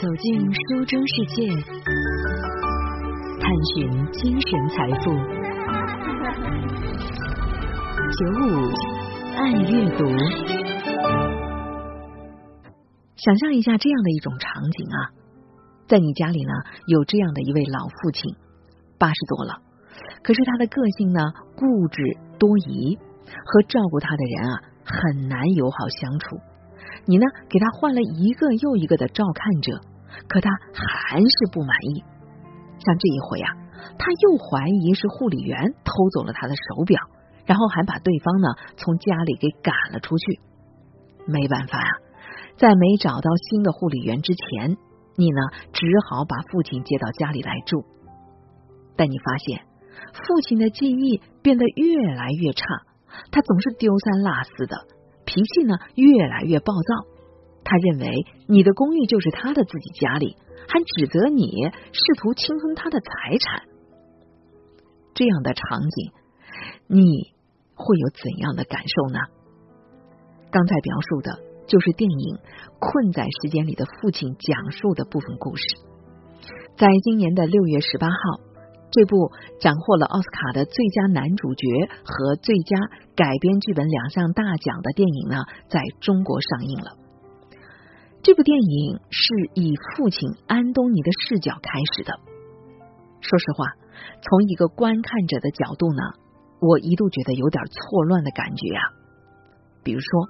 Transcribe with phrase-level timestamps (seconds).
[0.00, 1.48] 走进书中世界，
[3.40, 5.10] 探寻精神财富。
[8.14, 8.46] 九五
[9.36, 10.06] 爱阅读，
[13.16, 15.10] 想象一下这样的一种场景啊，
[15.88, 16.52] 在你家里呢，
[16.86, 18.36] 有这样的一位老父亲，
[19.00, 19.62] 八十多了，
[20.22, 21.20] 可是他的个性呢
[21.56, 22.04] 固执
[22.38, 26.36] 多疑，和照顾他的人啊很难友好相处。
[27.08, 29.80] 你呢，给他换了一个又一个的照看者，
[30.28, 32.04] 可他还是不满意。
[32.84, 33.56] 像这一回啊，
[33.98, 37.00] 他又怀疑是护理员偷走了他的手表，
[37.46, 40.38] 然后还把对方呢从家里给赶了出去。
[41.26, 41.90] 没办法啊，
[42.58, 44.76] 在没找到新的护理员之前，
[45.16, 45.40] 你呢
[45.72, 47.86] 只好把父亲接到家里来住。
[48.96, 49.64] 但你发现，
[50.12, 52.64] 父亲的记忆变得越来越差，
[53.32, 54.76] 他总是丢三落四的。
[55.28, 57.06] 脾气呢越来越暴躁，
[57.62, 61.50] 他认为你的公寓就是他的自己家里，还指责你
[61.92, 63.68] 试图侵吞他的财产。
[65.12, 66.12] 这样的场景，
[66.86, 67.34] 你
[67.74, 69.18] 会有怎样的感受呢？
[70.50, 72.36] 刚才描述的就是电影
[72.78, 75.62] 《困在时间里的父亲》讲述的部分故事，
[76.78, 78.47] 在今年的六月十八号。
[78.90, 81.66] 这部斩获了奥斯卡的最佳男主角
[82.04, 82.76] 和最佳
[83.14, 86.96] 改编剧本两项大奖的电影呢，在中国上映了。
[88.22, 92.12] 这部电影是以父亲安东尼的视角开始的。
[93.20, 93.66] 说实话，
[94.22, 96.02] 从一个观看者的角度呢，
[96.60, 98.82] 我一度觉得有点错乱的感觉啊。
[99.84, 100.28] 比如说，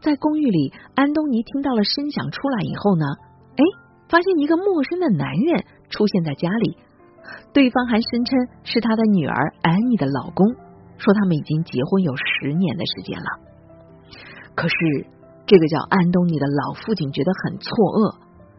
[0.00, 3.04] 在公寓里，安东尼听到了声响出来以后呢，
[3.56, 3.62] 哎，
[4.08, 6.78] 发现一个陌生的男人出现在家里。
[7.52, 10.46] 对方还声称是他的女儿安妮的老公，
[10.98, 13.26] 说他们已经结婚有十年的时间了。
[14.54, 14.74] 可是
[15.46, 18.16] 这个叫安东尼的老父亲觉得很错愕，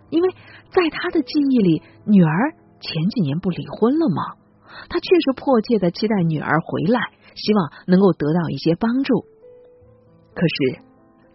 [0.09, 0.29] 因为
[0.71, 4.39] 在他的记忆里，女儿前几年不离婚了吗？
[4.89, 6.99] 他确实迫切的期待女儿回来，
[7.35, 9.25] 希望能够得到一些帮助。
[10.33, 10.81] 可是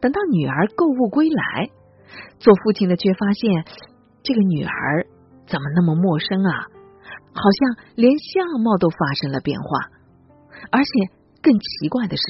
[0.00, 1.70] 等到女儿购物归来，
[2.38, 3.64] 做父亲的却发现
[4.22, 5.06] 这个女儿
[5.46, 6.66] 怎么那么陌生啊？
[7.34, 9.90] 好像连相貌都发生了变化，
[10.70, 10.90] 而且
[11.42, 12.22] 更奇怪的是，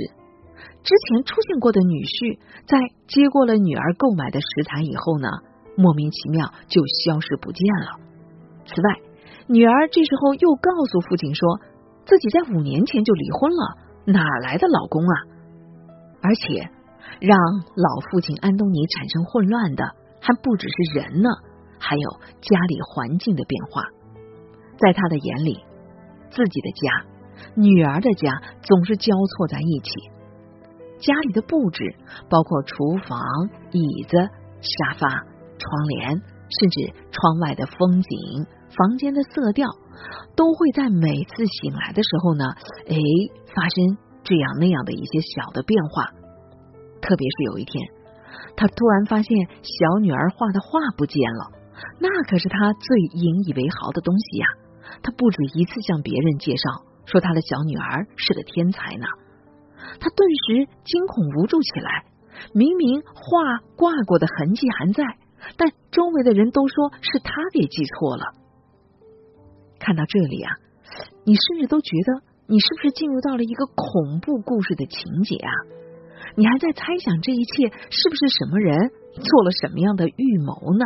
[0.82, 5.28] 之前出现过的女婿在接过了女儿购买的食材以后呢，
[5.76, 8.00] 莫名其妙就消失不见了。
[8.64, 8.88] 此外，
[9.46, 11.60] 女儿这时候又告诉父亲说，
[12.06, 13.76] 自己在五年前就离婚了，
[14.06, 15.14] 哪来的老公啊？
[16.22, 16.70] 而且
[17.20, 17.36] 让
[17.76, 19.84] 老父亲安东尼产生混乱的，
[20.20, 21.28] 还不只是人呢，
[21.78, 22.10] 还有
[22.40, 23.82] 家里环境的变化。
[24.78, 25.64] 在他的眼里，
[26.30, 27.04] 自己的家、
[27.56, 29.90] 女儿的家总是交错在一起。
[31.00, 31.96] 家里的布置，
[32.30, 33.20] 包括厨房、
[33.72, 34.16] 椅子、
[34.60, 36.10] 沙发、窗帘，
[36.48, 39.68] 甚至窗外的风景、房间的色调，
[40.34, 42.44] 都会在每次醒来的时候呢，
[42.88, 42.96] 哎，
[43.54, 46.10] 发生这样那样的一些小的变化。
[47.02, 47.86] 特别是有一天，
[48.56, 51.52] 他突然发现小女儿画的画不见了，
[52.00, 54.46] 那可是他最引以为豪的东西呀。
[55.02, 59.06] 他不止一次向别人介绍说他的小女儿是个天才呢，
[60.00, 62.06] 他顿时惊恐无助起来。
[62.52, 65.04] 明明画挂过的痕迹还在，
[65.56, 68.24] 但周围的人都说是他给记错了。
[69.78, 70.50] 看到这里啊，
[71.24, 75.52] 你甚至都觉得你是不是进入到了一个恐怖故事的情节啊？
[76.36, 80.84] 你还在猜想这一切是不是什么人做了什么样的预谋呢？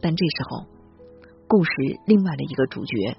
[0.00, 0.79] 但这时候。
[1.50, 1.72] 故事
[2.06, 3.16] 另外的一个主角，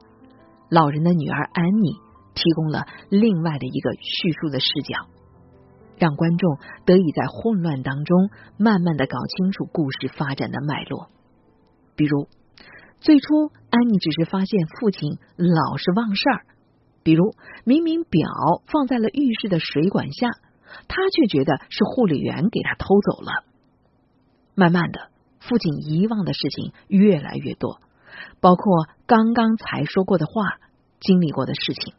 [0.70, 1.96] 老人的女儿安妮，
[2.34, 5.10] 提供了另外的一个叙述的视角，
[5.98, 11.10] 让观众得以在混乱当中慢慢的搞清楚故事发展的脉络。
[11.98, 12.30] 比如，
[13.02, 13.28] 最初
[13.70, 16.46] 安妮只是发现父亲老是忘事儿，
[17.04, 18.30] 比如明明表
[18.68, 20.30] 放在了浴室的水管下，
[20.88, 23.44] 他却觉得是护理员给他偷走了。
[24.56, 25.10] 慢慢的，
[25.42, 27.82] 父亲遗忘的事情越来越多。
[28.40, 30.60] 包括刚刚才说过的话，
[31.00, 31.94] 经历过的事情，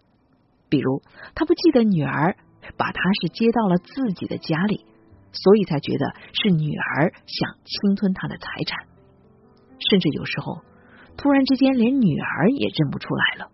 [0.68, 1.02] 比如
[1.34, 2.36] 他不记得女儿
[2.76, 4.86] 把他是接到了自己的家里，
[5.32, 8.86] 所以才觉得是女儿想侵吞他的财产，
[9.90, 10.60] 甚至有时候
[11.16, 13.50] 突然之间连女儿也认不出来了。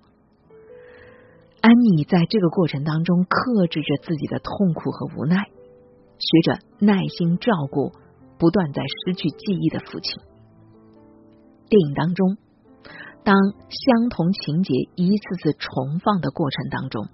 [1.60, 5.44] 安妮在这个过程当中克制着自己的痛苦和无奈，
[6.18, 7.92] 学着耐心照顾
[8.38, 10.22] 不断在失去记忆的父亲。
[11.68, 12.36] 电影当中。
[13.24, 13.36] 当
[13.68, 17.06] 相同情节一次次重放的过程当中，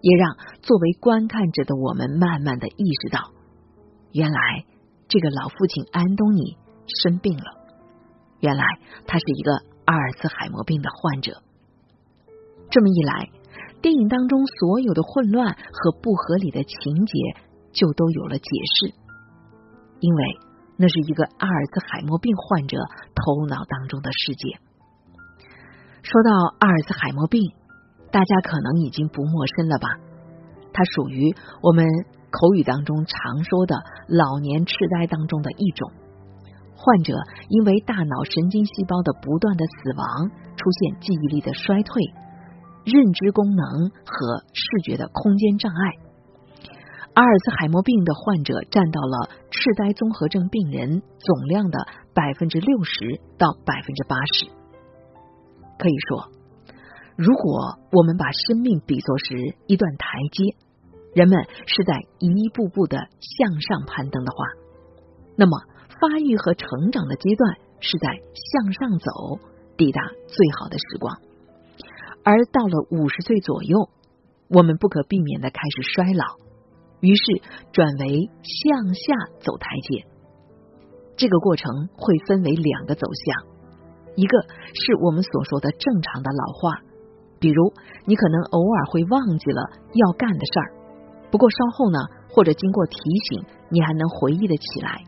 [0.00, 3.32] 也让作为观看者的我们慢慢的意识到，
[4.12, 4.64] 原来
[5.08, 6.56] 这个老父亲安东尼
[6.86, 7.44] 生病了，
[8.38, 8.64] 原来
[9.06, 9.52] 他是一个
[9.84, 11.42] 阿尔茨海默病的患者。
[12.70, 13.30] 这么一来，
[13.82, 17.18] 电影当中所有的混乱和不合理的情节
[17.72, 18.44] 就都有了解
[18.78, 18.94] 释，
[19.98, 20.24] 因为
[20.76, 22.78] 那是一个阿尔茨海默病患者
[23.14, 24.60] 头脑当中的世界。
[26.08, 27.52] 说到阿尔茨海默病，
[28.10, 29.88] 大家可能已经不陌生了吧？
[30.72, 31.84] 它属于我们
[32.30, 33.76] 口语当中常说的
[34.08, 35.92] 老年痴呆当中的一种。
[36.74, 37.12] 患者
[37.50, 42.02] 因为大脑神经细胞的不断的死亡，出现记忆力的衰退、
[42.86, 46.72] 认知功能和视觉的空间障碍。
[47.12, 54.57] 阿尔茨海默病的患者占到了痴呆综合症病人总量的百分之六十到百分之八十。
[55.78, 56.28] 可以说，
[57.16, 60.56] 如果我们把生命比作是一段台阶，
[61.14, 64.44] 人们是在一步步的向上攀登的话，
[65.36, 65.58] 那么。
[66.00, 69.40] 发育和成长的阶段是在向上走，
[69.76, 71.18] 抵达最好的时光。
[72.22, 73.90] 而到了五十岁左右，
[74.48, 76.24] 我们不可避免的开始衰老，
[77.00, 77.42] 于是
[77.72, 80.06] 转为向下走台阶。
[81.16, 83.57] 这个过程会分为两个走向，
[84.16, 84.38] 一个
[84.74, 86.82] 是我们所说的正常的老化，
[87.38, 87.72] 比如
[88.04, 89.62] 你可能偶尔会忘记了
[89.92, 90.68] 要干的事儿，
[91.30, 91.98] 不过稍后呢，
[92.30, 92.96] 或者经过提
[93.28, 95.04] 醒，你还能回忆的起来。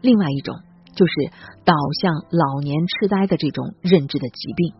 [0.00, 0.56] 另外一种
[0.94, 1.12] 就是
[1.64, 4.74] 导向老年痴呆的这种认知的疾病，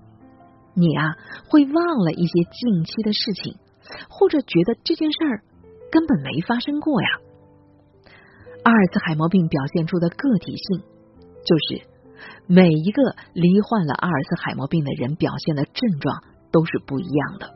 [0.75, 1.15] 你啊
[1.49, 3.57] 会忘了一些近期的事情，
[4.09, 5.43] 或者觉得这件事儿
[5.91, 7.09] 根本没发生过呀。
[8.65, 10.83] 阿尔茨海默病表现出的个体性，
[11.45, 11.87] 就是
[12.47, 13.03] 每一个
[13.33, 17.55] 罹患了阿尔茨海默病的人表现的症状都是不一样的。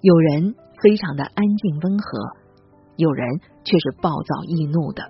[0.00, 2.36] 有人非常的安静温和，
[2.96, 5.02] 有人却是暴躁易怒的，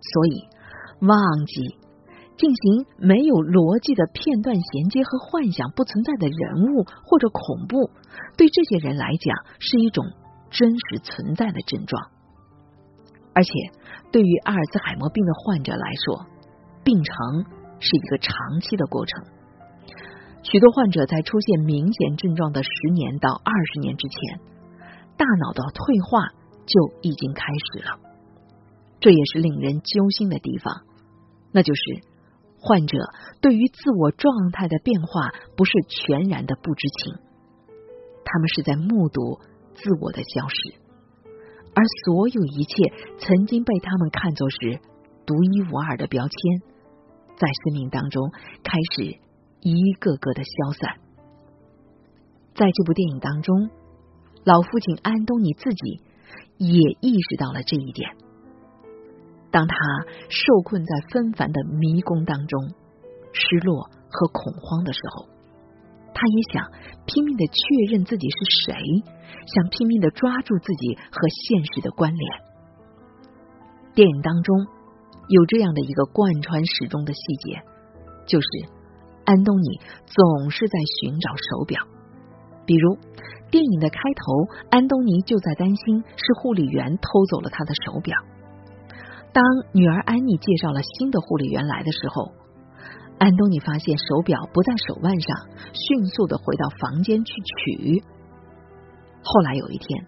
[0.00, 0.48] 所以。
[1.00, 1.76] 忘记
[2.38, 7.90] 进行没有逻辑的片段衔接和幻想不存在的人物或者恐怖，
[8.38, 10.06] 对这些人来讲是一种
[10.48, 12.08] 真实存在的症状。
[13.34, 13.50] 而且，
[14.12, 16.24] 对于阿尔茨海默病的患者来说，
[16.84, 17.44] 病程
[17.80, 19.24] 是一个长期的过程。
[20.42, 24.40] 许多患者在出现明显症状的十年到二十年之前，
[25.16, 26.28] 大脑的退化
[26.66, 27.98] 就已经开始了。
[29.00, 30.82] 这也是令人揪心的地方。
[31.52, 32.00] 那就是
[32.58, 32.98] 患者
[33.40, 37.14] 对于自我状态的变化不是全然的不知情，
[38.24, 39.40] 他们是在目睹
[39.74, 40.74] 自我的消失，
[41.74, 44.80] 而所有一切曾经被他们看作是
[45.26, 46.73] 独一无二的标签，
[47.36, 48.30] 在生命当中
[48.62, 49.18] 开始
[49.60, 51.00] 一个个的消散。
[52.54, 53.70] 在这部电影当中，
[54.44, 56.00] 老父亲安东尼自己
[56.58, 58.16] 也意识到了这一点。
[59.50, 59.76] 当他
[60.28, 62.74] 受困在纷繁的迷宫当中，
[63.32, 65.28] 失落和恐慌的时候，
[66.14, 66.70] 他也想
[67.06, 68.36] 拼命的确认自己是
[68.66, 68.74] 谁，
[69.46, 72.42] 想拼命的抓住自己和现实的关联。
[73.94, 74.66] 电影当中
[75.28, 77.62] 有这样的一个贯穿始终的细节，
[78.26, 78.46] 就是
[79.24, 81.82] 安东尼总是在寻找手表，
[82.66, 82.98] 比如
[83.50, 88.16] 电影的开头，安东尼就在担心是护理员偷走了他的手表。
[89.32, 89.42] 当
[89.72, 92.32] 女儿安妮介绍了新的护理员来的时候，
[93.18, 95.36] 安东尼发现手表不在手腕上，
[95.72, 98.02] 迅速的回到房间去取。
[99.22, 100.06] 后来有一天，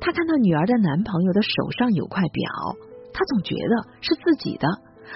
[0.00, 2.50] 他看到女儿的男朋友的手上有块表，
[3.14, 4.68] 他总觉得是自己的，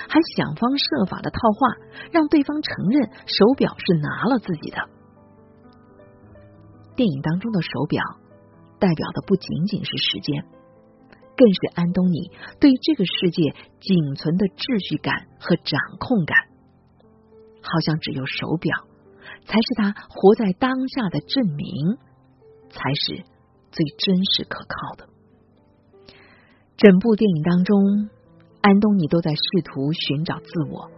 [0.08, 1.76] 还想方设法的套话，
[2.12, 4.78] 让对方承认手表是拿了自己的。
[6.96, 8.02] 电影当中的手表
[8.78, 10.46] 代表的不仅仅是时间。
[11.36, 16.36] 更是安东尼对这个世界仅存的秩序感和掌控感，
[17.62, 18.74] 好像只有手表
[19.46, 21.98] 才是他活在当下的证明，
[22.70, 23.22] 才是
[23.70, 25.06] 最真实可靠的。
[26.78, 28.08] 整部电影当中，
[28.60, 30.88] 安东尼都在试图寻找自我，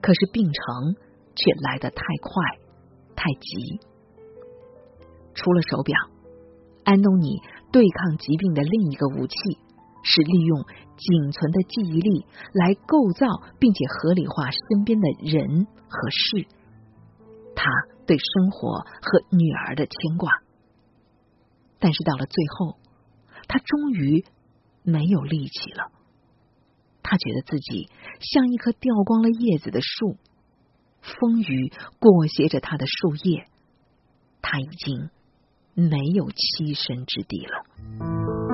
[0.00, 0.96] 可是病程
[1.36, 2.32] 却来得太快
[3.14, 3.78] 太急。
[5.34, 5.94] 除了手表，
[6.84, 7.38] 安东尼。
[7.70, 9.36] 对抗疾病的另一个武器
[10.02, 10.64] 是利用
[10.96, 13.26] 仅存的记忆力来构造
[13.58, 16.46] 并且合理化身边的人和事。
[17.54, 17.68] 他
[18.06, 20.30] 对生活和女儿的牵挂，
[21.78, 22.78] 但是到了最后，
[23.48, 24.24] 他终于
[24.82, 25.92] 没有力气了。
[27.02, 27.88] 他觉得自己
[28.20, 30.18] 像一棵掉光了叶子的树
[31.00, 33.46] 风雨裹挟着他的树叶
[34.42, 35.08] 他已经
[35.74, 38.48] 没有栖身之地了。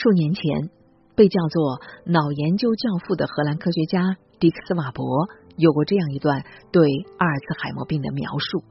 [0.00, 0.70] 数年前
[1.18, 8.62] 被叫做“脑研究教父”的荷兰科学家迪克斯瓦伯有过这样一段对阿尔茨海默病的描述。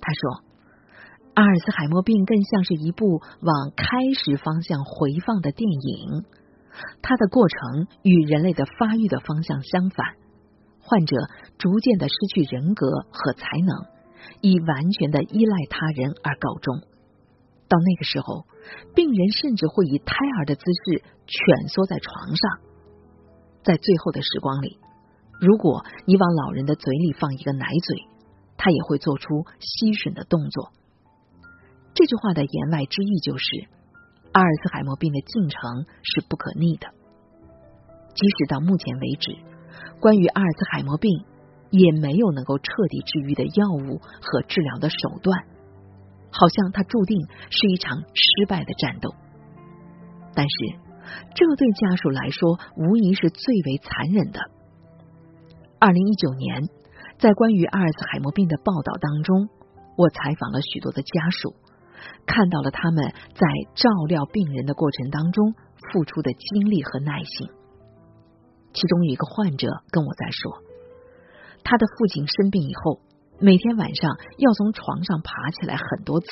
[0.00, 0.44] 他说
[1.34, 6.22] ：“阿尔茨海默病更像是一部往开始方向回放的电影，
[7.02, 10.14] 它的过程与人类的发育的方向相反。
[10.78, 11.16] 患者
[11.58, 13.86] 逐渐的失去人格和才能，
[14.42, 16.82] 以完全的依赖他人而告终。
[17.66, 18.46] 到那个时候，
[18.94, 22.60] 病人甚至会以胎儿的姿势蜷缩在床上。
[23.62, 24.78] 在最后的时光里，
[25.40, 28.08] 如果你往老人的嘴里放一个奶嘴，
[28.56, 30.70] 他也会做出吸吮的动作。
[31.94, 33.68] 这句话的言外之意就是，
[34.32, 36.88] 阿尔茨海默病的进程是不可逆的。
[38.14, 39.32] 即使到目前为止，
[40.00, 41.24] 关于阿尔茨海默病
[41.70, 45.46] 也没有能够彻底治愈的药物和治疗的手段，
[46.30, 47.16] 好像它注定
[47.50, 49.14] 是一场失败的战斗。
[50.34, 50.78] 但是，
[51.34, 54.40] 这对家属来说，无疑是最为残忍的。
[55.78, 56.68] 二零一九年。
[57.16, 59.48] 在关于阿尔茨海默病的报道当中，
[59.96, 61.54] 我采访了许多的家属，
[62.26, 63.46] 看到了他们在
[63.76, 65.54] 照料病人的过程当中
[65.92, 67.48] 付出的精力和耐心。
[68.72, 70.58] 其中有一个患者跟我在说，
[71.62, 73.00] 他的父亲生病以后，
[73.38, 76.26] 每天晚上要从床上爬起来很多次，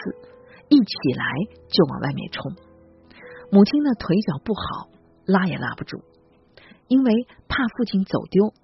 [0.69, 1.25] 一起来
[1.71, 2.53] 就往外面冲。
[3.55, 4.89] 母亲呢腿脚不好，
[5.27, 6.01] 拉也拉不住，
[6.89, 7.13] 因为
[7.49, 8.55] 怕父亲走丢。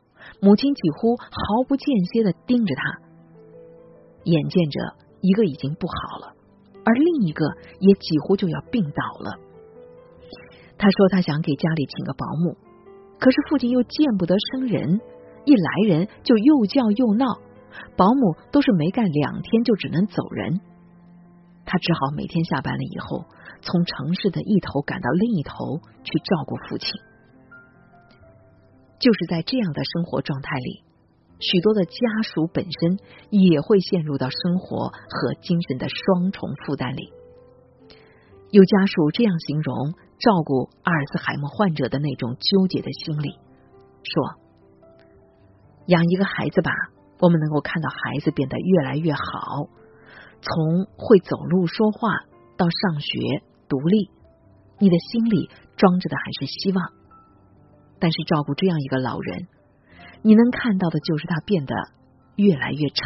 [0.40, 2.99] 母亲几乎毫不间歇的盯着他，
[4.25, 4.80] 眼见着
[5.21, 6.33] 一个已经不好了，
[6.87, 7.45] 而另一个
[7.80, 9.38] 也几乎就要病倒了。
[10.78, 12.57] 他说他想给家里请个保姆，
[13.21, 15.02] 可是父亲又见不得生人，
[15.45, 17.26] 一来人就又叫又闹，
[17.95, 20.61] 保姆都是没干两天就只能走人。
[21.66, 23.26] 他只好每天下班了以后，
[23.62, 26.91] 从城市的一头赶到另一头去照顾父亲。
[28.99, 30.83] 就是在这样的生活状态里，
[31.38, 32.99] 许多的家属本身
[33.31, 37.12] 也会陷入到生活和精神的双重负担里。
[38.50, 43.38] 有家属这样形容照顾阿尔茨海默患者的那种纠结的心理，
[44.03, 44.41] 说
[45.87, 46.73] ：“养一个孩子吧，
[47.21, 49.69] 我们能够看到孩子变得越来越好，
[50.41, 52.09] 从会走路说话
[52.57, 54.11] 到上学独立，
[54.79, 56.93] 你的心里装着的还是希望。”
[58.01, 59.49] 但是照顾这样一个老人，
[60.23, 61.75] 你能看到的就是他变得
[62.37, 63.05] 越来越差。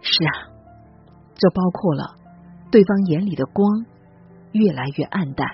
[0.00, 0.32] 是啊，
[1.34, 2.16] 这包括了
[2.70, 3.84] 对方眼里的光
[4.52, 5.46] 越来越暗淡，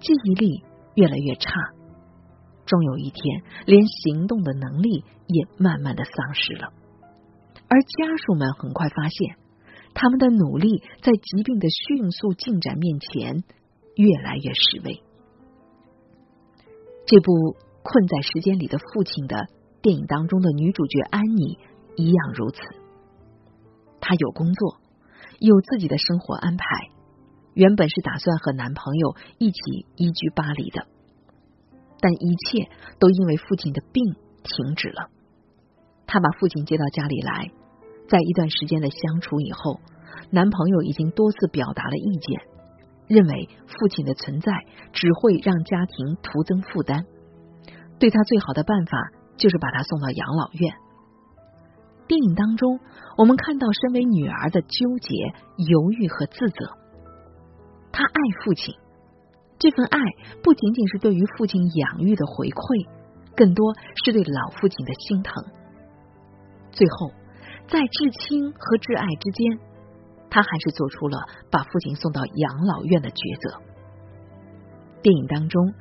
[0.00, 1.50] 记忆力越来越差，
[2.64, 6.72] 终有一天连行动的能力也慢慢的丧失了。
[7.68, 9.36] 而家属们很快发现，
[9.94, 13.44] 他们的努力在疾病的迅速进展面前
[13.96, 15.02] 越来越示威。
[17.06, 17.32] 这部
[17.82, 19.48] 《困在时间里的父亲》的
[19.82, 21.58] 电影当中的女主角安妮
[21.96, 22.60] 一样如此。
[24.00, 24.78] 她有工作，
[25.38, 26.64] 有自己的生活安排，
[27.54, 29.60] 原本是打算和男朋友一起
[29.96, 30.86] 移居巴黎的，
[32.00, 35.10] 但一切都因为父亲的病停止了。
[36.06, 37.50] 她把父亲接到家里来，
[38.12, 39.80] 在一段时间的相处以后，
[40.28, 42.42] 男朋友已经多次表达了意见。
[43.08, 44.52] 认为父亲的存在
[44.92, 47.06] 只会让家庭徒增负担，
[47.98, 48.98] 对他最好的办法
[49.38, 50.74] 就是把他送到养老院。
[52.06, 52.80] 电影当中，
[53.16, 55.14] 我们看到身为女儿的纠结、
[55.56, 56.68] 犹豫和自责。
[57.92, 58.74] 她爱父亲，
[59.58, 59.98] 这份爱
[60.42, 62.88] 不仅仅是对于父亲养育的回馈，
[63.34, 63.72] 更多
[64.04, 65.44] 是对老父亲的心疼。
[66.70, 67.10] 最后，
[67.72, 69.72] 在至亲和挚爱之间。
[70.28, 73.60] 他还是做出了把父亲送到养老院的抉择。
[75.02, 75.72] 电影当中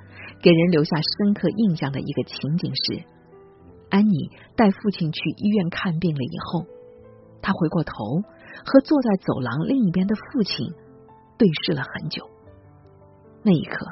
[0.44, 3.04] 给人留下深刻印象的一个情景是，
[3.90, 6.66] 安妮带父亲去医院看病了以后，
[7.42, 7.94] 他回过头
[8.64, 10.68] 和坐在走廊另一边的父亲
[11.38, 12.28] 对视了很久。
[13.44, 13.88] 那一刻，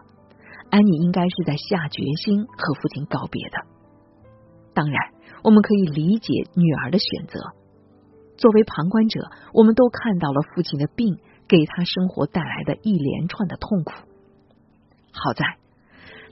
[0.72, 3.64] 安妮应该是在下决心和父亲告别的。
[4.74, 5.14] 当然，
[5.44, 7.40] 我们可以理解女儿的选择。
[8.40, 13.92] 作为旁观者，我们都看到了父亲的病给他生活带来的一连串的痛苦。
[15.12, 15.58] 好在，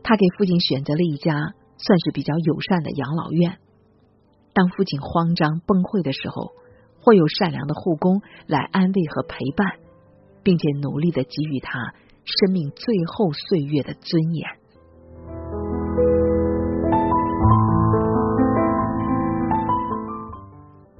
[0.04, 3.58] 他给父亲选择了一家算是比较友善的养老院。
[4.54, 6.54] 当父亲慌张崩溃的时候，
[7.02, 9.80] 会有善良的护工来安慰和陪伴，
[10.44, 14.48] 并且努力的给予他生命最后岁月的尊严。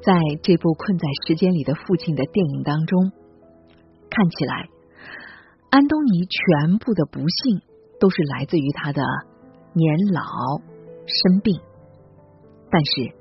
[0.08, 3.12] 在这部困在时间里的父亲的电影当中，
[4.10, 4.70] 看起来
[5.70, 7.60] 安东尼全部的不幸
[8.00, 9.02] 都是来自于他的
[9.74, 10.24] 年老
[11.06, 11.60] 生病，
[12.72, 13.12] 但是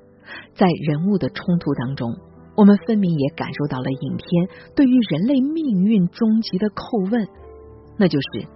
[0.55, 2.15] 在人物的冲突当中，
[2.55, 7.27] 我们分明也感受到了影片对于人类命运终极的叩问，
[7.97, 8.47] 那就是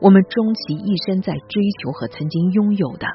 [0.00, 3.06] 我们终其一生在追求和曾经拥有的，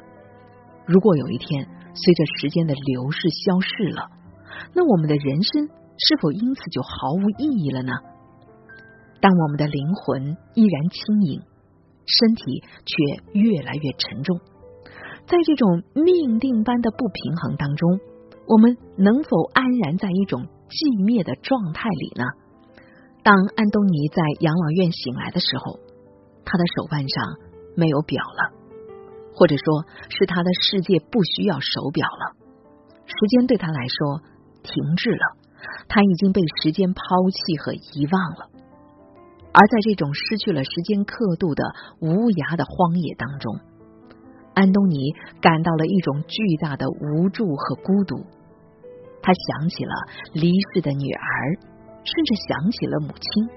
[0.85, 1.65] 如果有一天
[1.95, 4.20] 随着时间的流逝消逝了，
[4.73, 7.91] 那我们的人生是否因此就毫无意义了呢？
[9.19, 11.41] 但我们的灵魂依然轻盈，
[12.05, 14.39] 身体却越来越沉重。
[15.27, 17.99] 在这种命定般的不平衡当中，
[18.47, 22.25] 我们能否安然在一种寂灭的状态里呢？
[23.23, 25.77] 当安东尼在养老院醒来的时候，
[26.43, 27.37] 他的手腕上
[27.77, 28.57] 没有表了，
[29.35, 32.33] 或者说是他的世界不需要手表了，
[33.05, 34.25] 时间对他来说
[34.63, 35.37] 停滞了，
[35.87, 38.49] 他已经被时间抛弃和遗忘了。
[39.53, 41.63] 而在这种失去了时间刻度的
[41.99, 43.59] 无涯的荒野当中，
[44.53, 48.25] 安东尼感到了一种巨大的无助和孤独。
[49.21, 49.93] 他想起了
[50.33, 51.59] 离世的女儿，
[52.03, 53.49] 甚至想起了母亲。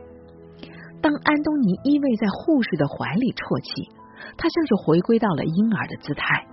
[1.01, 3.89] 当安东尼依偎在护士的怀里啜泣，
[4.37, 6.45] 他像是回归到了婴儿的姿态，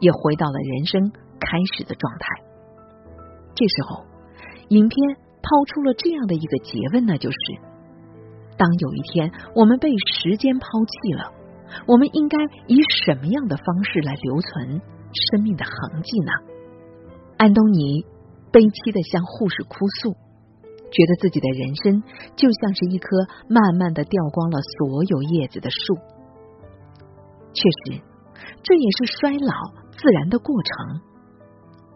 [0.00, 2.26] 也回到了人生开始的状态。
[3.54, 4.04] 这时候，
[4.68, 7.36] 影片抛出了这样的一个诘问，那就是。
[8.56, 11.32] 当有一天我们被时间抛弃了，
[11.86, 14.80] 我们应该以什么样的方式来留存
[15.32, 16.32] 生命的痕迹呢？
[17.38, 18.04] 安东尼
[18.52, 20.12] 悲凄的向护士哭诉，
[20.92, 22.04] 觉得自己的人生
[22.36, 23.08] 就像是一棵
[23.48, 25.96] 慢慢的掉光了所有叶子的树。
[27.52, 28.00] 确实，
[28.62, 29.52] 这也是衰老
[29.96, 31.00] 自然的过程。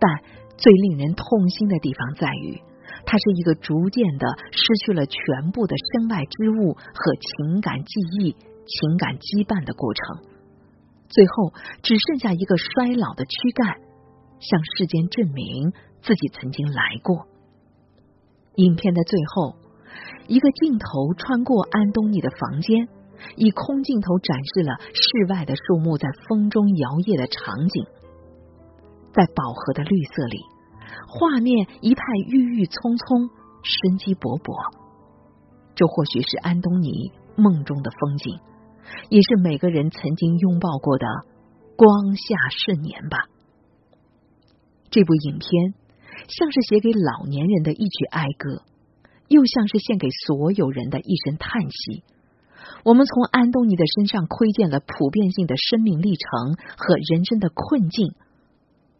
[0.01, 0.11] 但
[0.57, 2.61] 最令人痛心的地方在于。
[3.05, 10.27] 它是一个逐渐的失去了全部的身外之物和情感记忆、情感羁绊的过程，
[11.09, 13.79] 最后只剩下一个衰老的躯干，
[14.41, 17.27] 向世间证明自己曾经来过。
[18.57, 19.55] 影片的最后，
[20.27, 22.89] 一个镜头穿过安东尼的房间，
[23.37, 27.87] 以空镜头展示了室外的树木在风中摇曳的场景，
[29.17, 30.45] 在饱和的绿色里。
[31.09, 33.31] 画面一派郁郁葱葱，
[33.63, 34.53] 生机勃勃。
[35.75, 38.39] 这或许是安东尼梦中的风景，
[39.09, 41.07] 也是每个人曾经拥抱过的
[41.77, 43.29] 光下盛年吧。
[44.91, 45.75] 这部影片
[46.29, 48.63] 像是写给老年人的一曲哀歌，
[49.29, 52.05] 又像是献给所有人的一声叹息。
[52.85, 58.15] 我们从安东尼的身上窥见了普遍性的生命历程和人生的困境。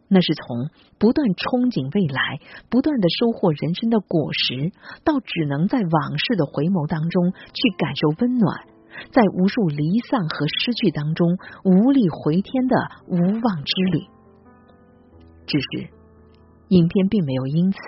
[0.09, 2.39] 那是从不断憧憬未来、
[2.69, 4.71] 不断的收获人生的果实，
[5.03, 8.67] 到只能在往事的回眸当中去感受温暖，
[9.11, 12.75] 在无数离散和失去当中无力回天的
[13.11, 14.07] 无望之旅。
[15.45, 15.91] 只是，
[16.69, 17.79] 影片并没有因此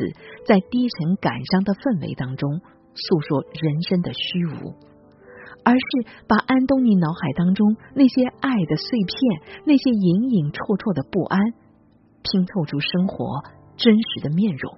[0.46, 2.60] 在低沉感伤的氛围当中
[2.96, 4.76] 诉说人生的虚无，
[5.64, 5.88] 而是
[6.28, 11.40] 把安东尼脑海当中那些爱的碎片、那些隐隐绰绰的不安。
[12.32, 13.44] 拼凑出生活
[13.76, 14.78] 真实的面容，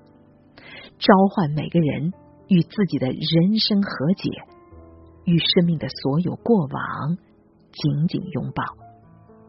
[0.99, 2.13] 召唤每个人
[2.47, 4.29] 与自己的人生和解，
[5.25, 7.17] 与生命的所有过往
[7.71, 8.63] 紧紧拥抱，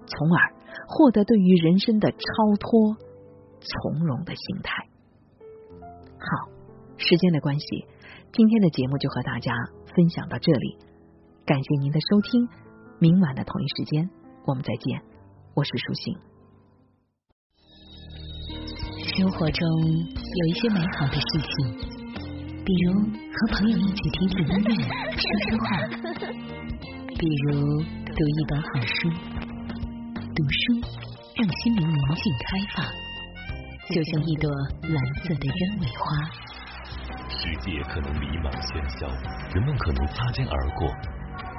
[0.06, 0.54] 从而
[0.88, 2.18] 获得对于人生的超
[2.58, 2.96] 脱
[3.60, 4.88] 从容的心态。
[6.18, 6.50] 好，
[6.96, 7.66] 时间的关系，
[8.32, 9.52] 今天的节目就和大家
[9.94, 10.78] 分享到这里，
[11.46, 12.48] 感谢您的收听，
[12.98, 14.10] 明晚的同一时间
[14.46, 15.02] 我们再见，
[15.54, 16.31] 我是舒心。
[19.22, 19.68] 生活中
[20.18, 21.46] 有一些美好的事情，
[22.64, 24.74] 比如和朋友一起听听音乐、
[25.14, 25.68] 说说话；
[27.06, 29.08] 比如读一本好书。
[30.18, 30.58] 读书
[31.36, 32.84] 让心灵宁静开放，
[33.94, 34.50] 就像一朵
[34.82, 36.02] 蓝色的鸢尾花。
[37.28, 39.06] 世界可能迷茫喧嚣，
[39.54, 40.90] 人们可能擦肩而过，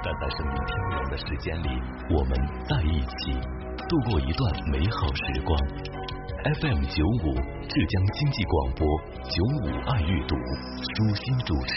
[0.04, 1.68] 但在生命飘摇的时间里，
[2.10, 2.36] 我们
[2.68, 3.32] 在一起
[3.88, 5.58] 度过一段美好时光。
[6.60, 7.32] FM 九五，
[7.66, 8.86] 浙江经济广播，
[9.28, 11.74] 九五爱阅读，舒心主持。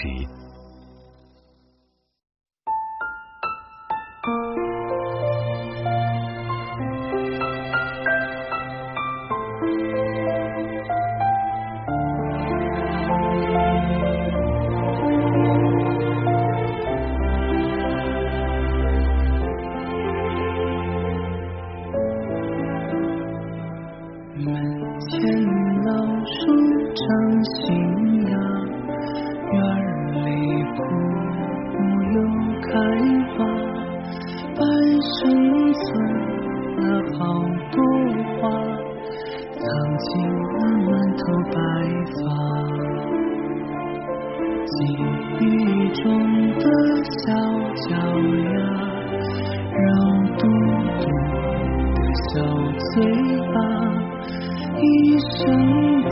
[55.52, 56.10] 能把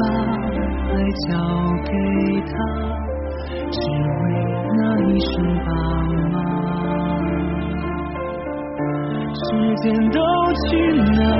[0.91, 0.93] 爱
[1.28, 1.30] 交
[1.86, 1.91] 给
[2.52, 2.54] 他，
[3.71, 4.24] 只为
[4.78, 5.34] 那一声
[5.65, 5.67] 爸
[6.32, 6.36] 妈。
[9.34, 9.43] 时
[9.82, 10.19] 间都
[10.63, 10.67] 去
[11.17, 11.39] 哪儿